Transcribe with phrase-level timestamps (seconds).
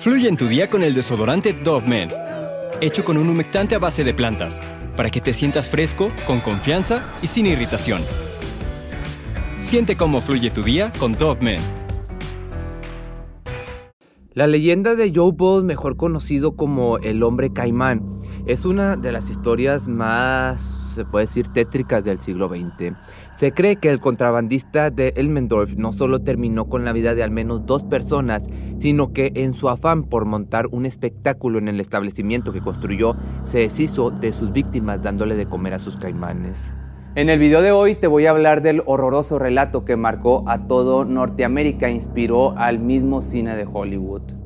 [0.00, 2.08] Fluye en tu día con el desodorante Dove Men,
[2.80, 4.58] hecho con un humectante a base de plantas,
[4.96, 8.00] para que te sientas fresco, con confianza y sin irritación.
[9.60, 11.60] Siente cómo fluye tu día con Dove Men.
[14.32, 18.02] La leyenda de Joe Ball, mejor conocido como el hombre caimán,
[18.46, 22.94] es una de las historias más, se puede decir, tétricas del siglo XX.
[23.40, 27.30] Se cree que el contrabandista de Elmendorf no solo terminó con la vida de al
[27.30, 28.44] menos dos personas,
[28.76, 33.60] sino que en su afán por montar un espectáculo en el establecimiento que construyó, se
[33.60, 36.74] deshizo de sus víctimas dándole de comer a sus caimanes.
[37.14, 40.60] En el video de hoy te voy a hablar del horroroso relato que marcó a
[40.60, 44.39] todo Norteamérica e inspiró al mismo cine de Hollywood.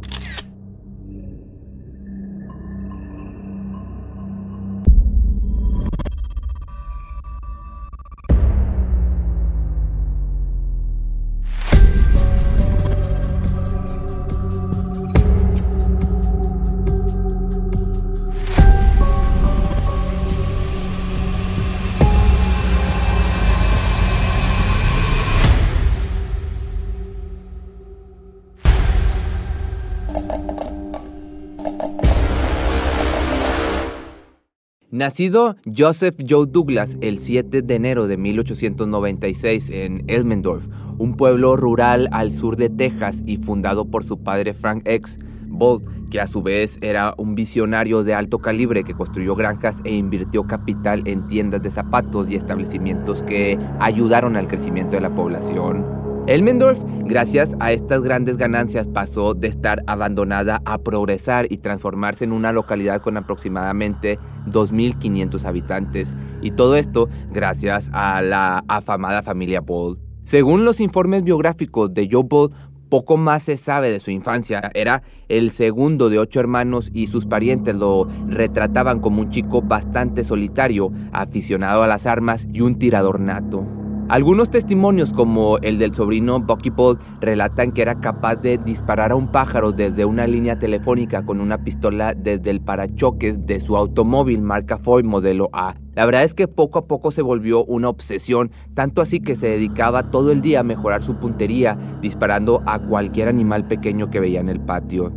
[34.94, 42.08] Nacido Joseph Joe Douglas el 7 de enero de 1896 en Elmendorf, un pueblo rural
[42.12, 45.18] al sur de Texas y fundado por su padre Frank X.
[45.48, 49.92] Ball, que a su vez era un visionario de alto calibre que construyó granjas e
[49.92, 56.03] invirtió capital en tiendas de zapatos y establecimientos que ayudaron al crecimiento de la población.
[56.26, 62.32] Elmendorf, gracias a estas grandes ganancias, pasó de estar abandonada a progresar y transformarse en
[62.32, 66.14] una localidad con aproximadamente 2.500 habitantes.
[66.40, 69.98] Y todo esto gracias a la afamada familia Ball.
[70.24, 72.52] Según los informes biográficos de Joe Ball,
[72.88, 74.70] poco más se sabe de su infancia.
[74.72, 80.24] Era el segundo de ocho hermanos y sus parientes lo retrataban como un chico bastante
[80.24, 83.83] solitario, aficionado a las armas y un tirador nato.
[84.10, 89.16] Algunos testimonios como el del sobrino Bucky Paul relatan que era capaz de disparar a
[89.16, 94.42] un pájaro desde una línea telefónica con una pistola desde el parachoques de su automóvil
[94.42, 95.76] marca Ford modelo A.
[95.94, 99.46] La verdad es que poco a poco se volvió una obsesión, tanto así que se
[99.46, 104.40] dedicaba todo el día a mejorar su puntería disparando a cualquier animal pequeño que veía
[104.40, 105.12] en el patio.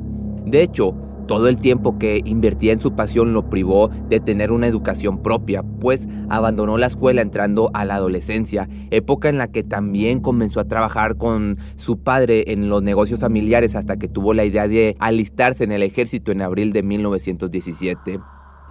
[0.45, 0.95] De hecho,
[1.27, 5.61] todo el tiempo que invertía en su pasión lo privó de tener una educación propia,
[5.61, 10.67] pues abandonó la escuela entrando a la adolescencia, época en la que también comenzó a
[10.67, 15.63] trabajar con su padre en los negocios familiares hasta que tuvo la idea de alistarse
[15.63, 18.19] en el ejército en abril de 1917.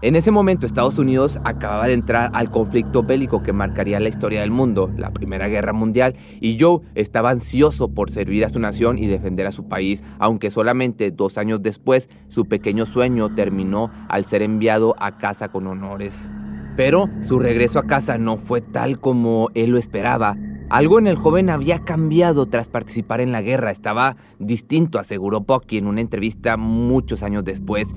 [0.02, 4.42] En ese momento Estados Unidos acababa de entrar al conflicto bélico que marcaría la historia
[4.42, 8.98] del mundo, la Primera Guerra Mundial, y Joe estaba ansioso por servir a su nación
[8.98, 14.26] y defender a su país, aunque solamente dos años después su pequeño sueño terminó al
[14.26, 16.14] ser enviado a casa con honores.
[16.76, 20.36] Pero su regreso a casa no fue tal como él lo esperaba.
[20.68, 25.78] Algo en el joven había cambiado tras participar en la guerra, estaba distinto, aseguró Bucky
[25.78, 27.94] en una entrevista muchos años después.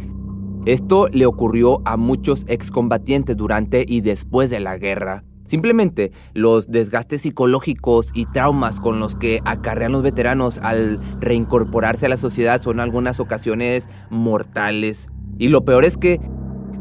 [0.69, 5.23] Esto le ocurrió a muchos excombatientes durante y después de la guerra.
[5.47, 12.09] Simplemente los desgastes psicológicos y traumas con los que acarrean los veteranos al reincorporarse a
[12.09, 15.09] la sociedad son algunas ocasiones mortales.
[15.39, 16.21] Y lo peor es que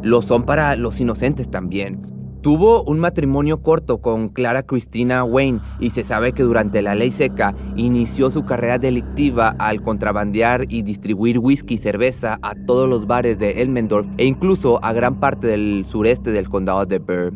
[0.03, 2.03] lo son para los inocentes también.
[2.41, 7.11] Tuvo un matrimonio corto con Clara Cristina Wayne y se sabe que durante la ley
[7.11, 13.09] seca inició su carrera delictiva al contrabandear y distribuir whisky y cerveza a todos los
[13.09, 17.35] bares de Elmendorf e incluso a gran parte del sureste del condado de Burr.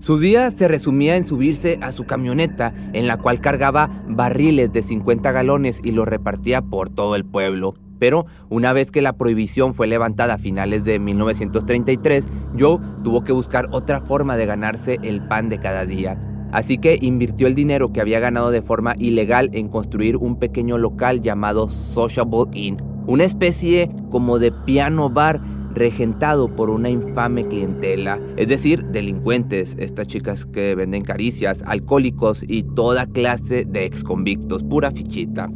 [0.00, 4.82] Su día se resumía en subirse a su camioneta en la cual cargaba barriles de
[4.82, 7.76] 50 galones y los repartía por todo el pueblo.
[8.04, 13.32] Pero una vez que la prohibición fue levantada a finales de 1933, Joe tuvo que
[13.32, 16.20] buscar otra forma de ganarse el pan de cada día.
[16.52, 20.76] Así que invirtió el dinero que había ganado de forma ilegal en construir un pequeño
[20.76, 22.76] local llamado Sociable Inn,
[23.06, 25.40] una especie como de piano bar
[25.72, 32.64] regentado por una infame clientela, es decir, delincuentes, estas chicas que venden caricias, alcohólicos y
[32.64, 35.48] toda clase de exconvictos, pura fichita.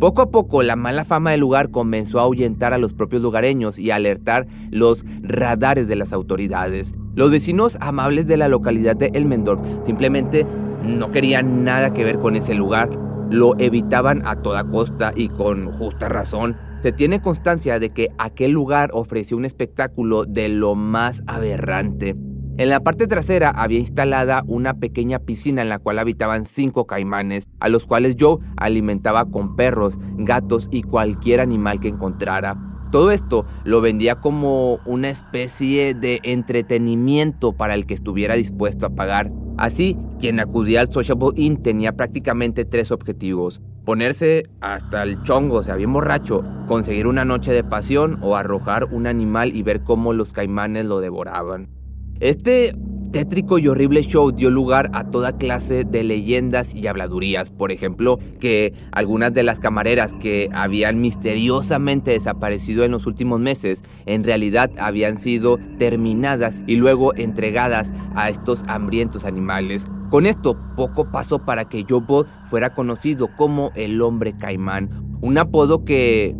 [0.00, 3.78] Poco a poco la mala fama del lugar comenzó a ahuyentar a los propios lugareños
[3.78, 6.94] y a alertar los radares de las autoridades.
[7.14, 10.46] Los vecinos amables de la localidad de Elmendorf simplemente
[10.82, 12.88] no querían nada que ver con ese lugar.
[13.28, 16.56] Lo evitaban a toda costa y con justa razón.
[16.82, 22.16] Se tiene constancia de que aquel lugar ofreció un espectáculo de lo más aberrante.
[22.60, 27.48] En la parte trasera había instalada una pequeña piscina en la cual habitaban cinco caimanes,
[27.58, 32.58] a los cuales Joe alimentaba con perros, gatos y cualquier animal que encontrara.
[32.92, 38.90] Todo esto lo vendía como una especie de entretenimiento para el que estuviera dispuesto a
[38.90, 39.32] pagar.
[39.56, 43.62] Así, quien acudía al Sociable Inn tenía prácticamente tres objetivos.
[43.86, 48.84] Ponerse hasta el chongo, o sea, bien borracho, conseguir una noche de pasión o arrojar
[48.92, 51.79] un animal y ver cómo los caimanes lo devoraban.
[52.20, 52.76] Este
[53.12, 57.50] tétrico y horrible show dio lugar a toda clase de leyendas y habladurías.
[57.50, 63.82] Por ejemplo, que algunas de las camareras que habían misteriosamente desaparecido en los últimos meses
[64.04, 69.86] en realidad habían sido terminadas y luego entregadas a estos hambrientos animales.
[70.10, 75.38] Con esto, poco pasó para que Joe Bob fuera conocido como el hombre caimán, un
[75.38, 76.36] apodo que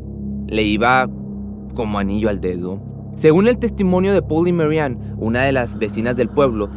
[0.47, 1.09] le iba
[1.75, 2.91] como anillo al dedo.
[3.17, 6.71] Según el testimonio de Paul y Marianne, una de las vecinas del pueblo,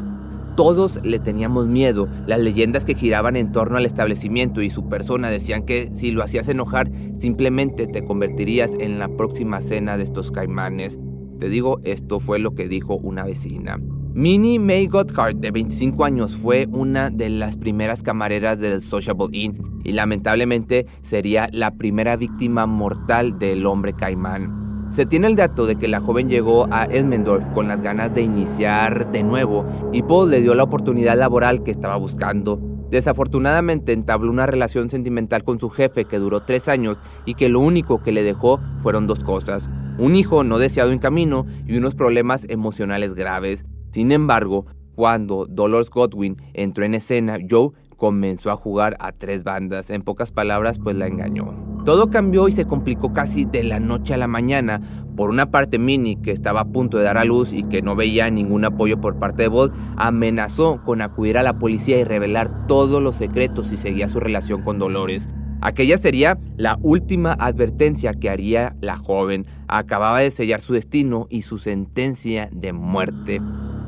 [0.55, 2.07] todos le teníamos miedo.
[2.27, 6.23] Las leyendas que giraban en torno al establecimiento y su persona decían que si lo
[6.23, 10.99] hacías enojar, simplemente te convertirías en la próxima cena de estos caimanes.
[11.39, 13.79] Te digo, esto fue lo que dijo una vecina.
[14.13, 19.59] Minnie May Gotthard, de 25 años, fue una de las primeras camareras del Sociable Inn
[19.83, 24.62] y lamentablemente sería la primera víctima mortal del hombre caimán.
[24.93, 28.21] Se tiene el dato de que la joven llegó a Elmendorf con las ganas de
[28.21, 32.59] iniciar de nuevo y Paul le dio la oportunidad laboral que estaba buscando.
[32.91, 37.59] Desafortunadamente entabló una relación sentimental con su jefe que duró tres años y que lo
[37.59, 39.67] único que le dejó fueron dos cosas,
[39.97, 43.65] un hijo no deseado en camino y unos problemas emocionales graves.
[43.89, 49.89] Sin embargo, cuando Dolores Godwin entró en escena, Joe comenzó a jugar a tres bandas.
[49.89, 51.72] En pocas palabras, pues la engañó.
[51.85, 54.81] Todo cambió y se complicó casi de la noche a la mañana.
[55.17, 57.95] Por una parte, Minnie, que estaba a punto de dar a luz y que no
[57.95, 62.67] veía ningún apoyo por parte de Bolt, amenazó con acudir a la policía y revelar
[62.67, 65.27] todos los secretos si seguía su relación con Dolores.
[65.59, 69.45] Aquella sería la última advertencia que haría la joven.
[69.67, 73.41] Acababa de sellar su destino y su sentencia de muerte.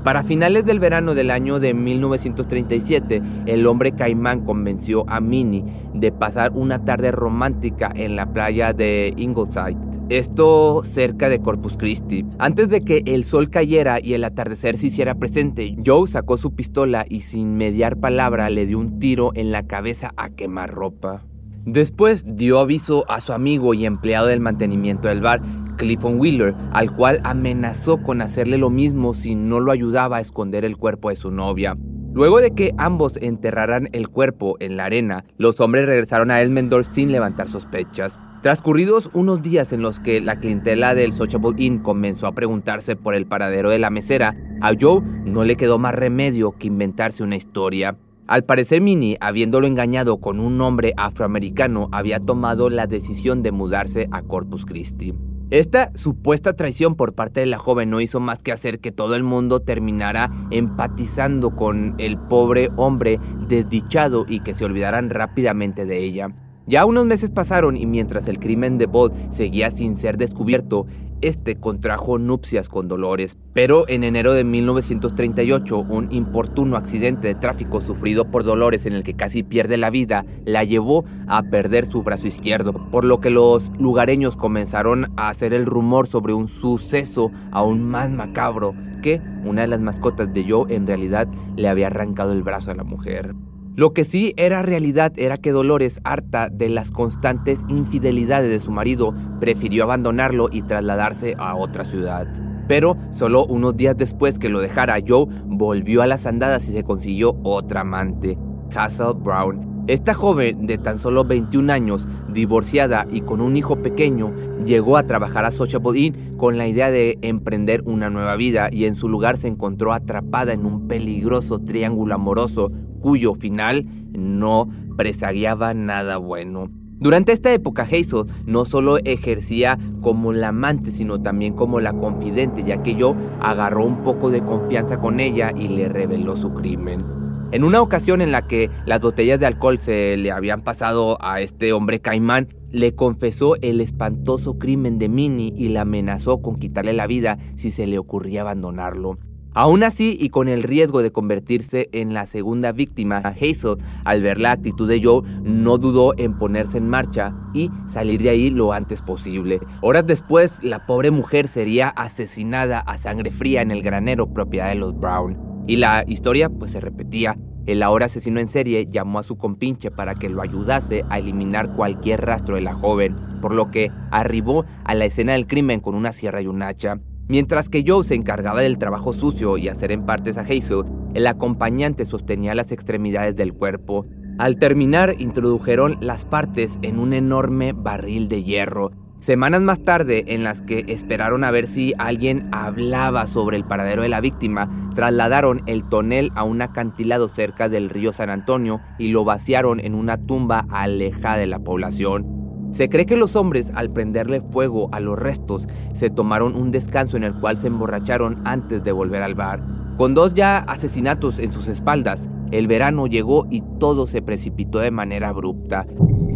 [0.05, 5.65] Para finales del verano del año de 1937, el hombre caimán convenció a Minnie
[5.95, 9.79] de pasar una tarde romántica en la playa de Ingleside.
[10.09, 12.23] Esto cerca de Corpus Christi.
[12.37, 16.53] Antes de que el sol cayera y el atardecer se hiciera presente, Joe sacó su
[16.53, 21.23] pistola y sin mediar palabra le dio un tiro en la cabeza a quemarropa.
[21.65, 25.41] Después dio aviso a su amigo y empleado del mantenimiento del bar,
[25.75, 30.65] Clifton Wheeler, al cual amenazó con hacerle lo mismo si no lo ayudaba a esconder
[30.65, 31.75] el cuerpo de su novia.
[32.15, 36.87] Luego de que ambos enterraran el cuerpo en la arena, los hombres regresaron a Elmendorf
[36.93, 38.19] sin levantar sospechas.
[38.41, 43.15] Transcurridos unos días en los que la clientela del Sociable Inn comenzó a preguntarse por
[43.15, 47.35] el paradero de la mesera, a Joe no le quedó más remedio que inventarse una
[47.35, 47.97] historia.
[48.27, 54.07] Al parecer Minnie, habiéndolo engañado con un hombre afroamericano, había tomado la decisión de mudarse
[54.11, 55.13] a Corpus Christi.
[55.51, 59.15] Esta supuesta traición por parte de la joven no hizo más que hacer que todo
[59.15, 66.03] el mundo terminara empatizando con el pobre hombre desdichado y que se olvidaran rápidamente de
[66.03, 66.33] ella.
[66.65, 70.87] Ya unos meses pasaron y mientras el crimen de Bolt seguía sin ser descubierto,
[71.21, 77.81] este contrajo nupcias con Dolores, pero en enero de 1938 un importuno accidente de tráfico
[77.81, 82.03] sufrido por Dolores en el que casi pierde la vida la llevó a perder su
[82.03, 87.31] brazo izquierdo, por lo que los lugareños comenzaron a hacer el rumor sobre un suceso
[87.51, 92.33] aún más macabro que una de las mascotas de Joe en realidad le había arrancado
[92.33, 93.35] el brazo a la mujer.
[93.77, 98.71] Lo que sí era realidad era que Dolores, harta de las constantes infidelidades de su
[98.71, 102.25] marido, prefirió abandonarlo y trasladarse a otra ciudad.
[102.69, 106.85] Pero solo unos días después que lo dejara, Joe volvió a las andadas y se
[106.85, 108.37] consiguió otra amante,
[108.73, 109.83] Hazel Brown.
[109.87, 114.33] Esta joven de tan solo 21 años, divorciada y con un hijo pequeño,
[114.65, 118.85] llegó a trabajar a Sociable Inn con la idea de emprender una nueva vida y
[118.85, 122.71] en su lugar se encontró atrapada en un peligroso triángulo amoroso
[123.05, 123.85] cuyo final
[124.17, 126.71] no presagiaba nada bueno.
[126.97, 132.63] Durante esta época, Hazel no solo ejercía como la amante, sino también como la confidente,
[132.63, 137.05] ya que yo agarró un poco de confianza con ella y le reveló su crimen.
[137.51, 141.41] En una ocasión en la que las botellas de alcohol se le habían pasado a
[141.41, 146.93] este hombre caimán, le confesó el espantoso crimen de Minnie y la amenazó con quitarle
[146.93, 149.19] la vida si se le ocurría abandonarlo.
[149.57, 154.37] Aún así, y con el riesgo de convertirse en la segunda víctima, Hazel, al ver
[154.37, 158.73] la actitud de Joe, no dudó en ponerse en marcha y salir de ahí lo
[158.73, 159.61] antes posible.
[159.81, 164.75] Horas después, la pobre mujer sería asesinada a sangre fría en el granero propiedad de
[164.75, 165.37] los Brown.
[165.67, 167.37] Y la historia pues se repetía.
[167.65, 171.73] el ahora asesino en serie llamó a su compinche para que lo ayudase a eliminar
[171.75, 175.95] cualquier rastro de la joven, por lo que arribó a la escena del crimen con
[175.95, 176.99] una sierra y un hacha.
[177.27, 180.83] Mientras que Joe se encargaba del trabajo sucio y hacer en partes a Hazel,
[181.15, 184.05] el acompañante sostenía las extremidades del cuerpo.
[184.37, 188.91] Al terminar, introdujeron las partes en un enorme barril de hierro.
[189.21, 194.03] Semanas más tarde, en las que esperaron a ver si alguien hablaba sobre el paradero
[194.03, 199.07] de la víctima, trasladaron el tonel a un acantilado cerca del río San Antonio y
[199.07, 202.34] lo vaciaron en una tumba alejada de la población.
[202.75, 207.15] Se cree que los hombres, al prenderle fuego a los restos, se tomaron un descanso
[207.15, 209.63] en el cual se emborracharon antes de volver al bar.
[209.95, 214.91] Con dos ya asesinatos en sus espaldas, el verano llegó y todo se precipitó de
[214.91, 215.87] manera abrupta.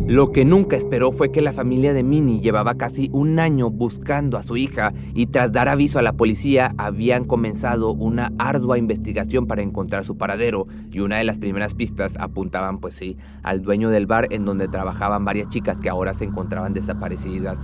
[0.10, 4.40] Lo que nunca esperó fue que la familia de Minnie llevaba casi un año buscando
[4.40, 9.46] a su hija y tras dar aviso a la policía habían comenzado una ardua investigación
[9.46, 13.92] para encontrar su paradero y una de las primeras pistas apuntaban pues sí al dueño
[13.92, 17.60] del bar en donde trabajaban varias chicas que ahora se encontraban desaparecidas.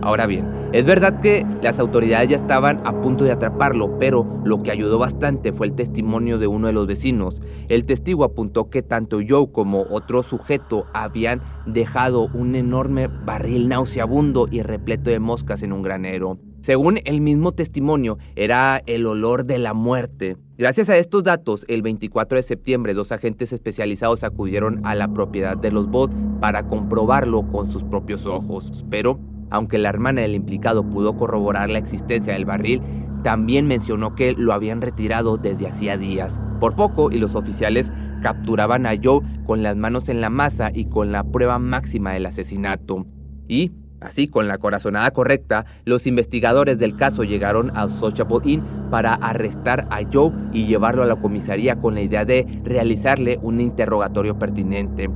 [0.00, 4.62] Ahora bien, es verdad que las autoridades ya estaban a punto de atraparlo, pero lo
[4.62, 7.40] que ayudó bastante fue el testimonio de uno de los vecinos.
[7.68, 14.46] El testigo apuntó que tanto Joe como otro sujeto habían dejado un enorme barril nauseabundo
[14.50, 16.38] y repleto de moscas en un granero.
[16.60, 20.36] Según el mismo testimonio, era el olor de la muerte.
[20.58, 25.56] Gracias a estos datos, el 24 de septiembre, dos agentes especializados acudieron a la propiedad
[25.56, 28.84] de los Bot para comprobarlo con sus propios ojos.
[28.90, 29.18] Pero
[29.50, 32.82] aunque la hermana del implicado pudo corroborar la existencia del barril,
[33.22, 36.38] también mencionó que lo habían retirado desde hacía días.
[36.60, 40.86] Por poco, y los oficiales capturaban a Joe con las manos en la masa y
[40.86, 43.06] con la prueba máxima del asesinato.
[43.46, 49.14] Y, así, con la corazonada correcta, los investigadores del caso llegaron al Sociable Inn para
[49.14, 54.38] arrestar a Joe y llevarlo a la comisaría con la idea de realizarle un interrogatorio
[54.38, 55.08] pertinente.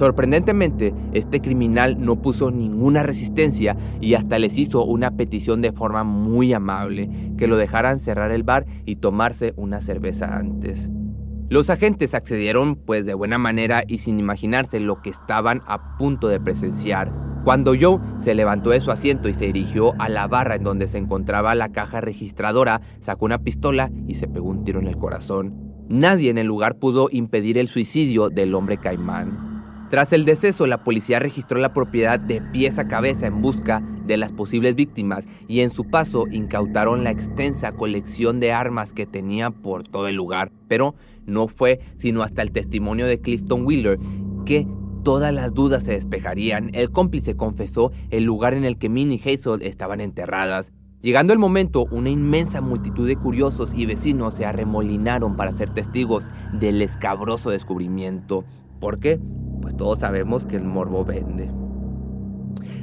[0.00, 6.04] Sorprendentemente, este criminal no puso ninguna resistencia y hasta les hizo una petición de forma
[6.04, 10.88] muy amable, que lo dejaran cerrar el bar y tomarse una cerveza antes.
[11.50, 16.28] Los agentes accedieron pues de buena manera y sin imaginarse lo que estaban a punto
[16.28, 17.12] de presenciar.
[17.44, 20.88] Cuando Joe se levantó de su asiento y se dirigió a la barra en donde
[20.88, 24.96] se encontraba la caja registradora, sacó una pistola y se pegó un tiro en el
[24.96, 25.74] corazón.
[25.90, 29.49] Nadie en el lugar pudo impedir el suicidio del hombre caimán.
[29.90, 34.16] Tras el deceso, la policía registró la propiedad de pies a cabeza en busca de
[34.16, 39.50] las posibles víctimas y en su paso incautaron la extensa colección de armas que tenía
[39.50, 40.52] por todo el lugar.
[40.68, 40.94] Pero
[41.26, 43.98] no fue sino hasta el testimonio de Clifton Wheeler
[44.46, 44.64] que
[45.02, 46.70] todas las dudas se despejarían.
[46.72, 50.72] El cómplice confesó el lugar en el que Minnie y Hazel estaban enterradas.
[51.02, 56.28] Llegando el momento, una inmensa multitud de curiosos y vecinos se arremolinaron para ser testigos
[56.52, 58.44] del escabroso descubrimiento.
[58.78, 59.18] ¿Por qué?
[59.70, 61.48] Pues todos sabemos que el morbo vende.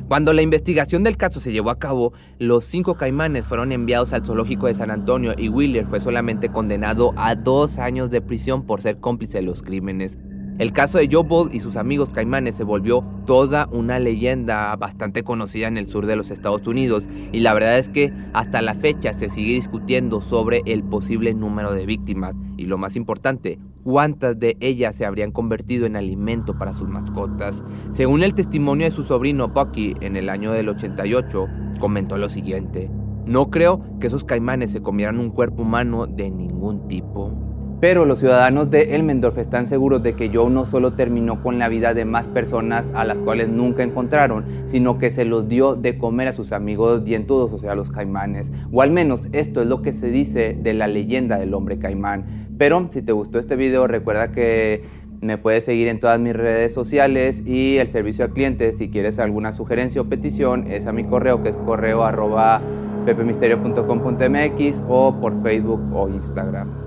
[0.07, 4.25] Cuando la investigación del caso se llevó a cabo, los cinco caimanes fueron enviados al
[4.25, 8.81] zoológico de San Antonio y Wheeler fue solamente condenado a dos años de prisión por
[8.81, 10.17] ser cómplice de los crímenes.
[10.57, 15.67] El caso de Joe y sus amigos caimanes se volvió toda una leyenda bastante conocida
[15.67, 19.13] en el sur de los Estados Unidos y la verdad es que hasta la fecha
[19.13, 24.57] se sigue discutiendo sobre el posible número de víctimas y lo más importante, cuántas de
[24.59, 27.63] ellas se habrían convertido en alimento para sus mascotas.
[27.91, 31.47] Según el testimonio de su sobrino Bucky en el año del 88,
[31.79, 32.89] comentó lo siguiente,
[33.27, 37.46] no creo que esos caimanes se comieran un cuerpo humano de ningún tipo.
[37.79, 41.69] Pero los ciudadanos de Elmendorf están seguros de que Joe no solo terminó con la
[41.69, 45.99] vida de más personas a las cuales nunca encontraron, sino que se los dio de
[45.99, 48.51] comer a sus amigos dientudos, o sea, los caimanes.
[48.71, 52.47] O al menos esto es lo que se dice de la leyenda del hombre caimán.
[52.57, 54.83] Pero si te gustó este video, recuerda que
[55.21, 58.71] me puedes seguir en todas mis redes sociales y el servicio al cliente.
[58.71, 62.59] Si quieres alguna sugerencia o petición, es a mi correo que es correo arroba
[63.05, 66.86] pepemisterio.com.mx o por Facebook o Instagram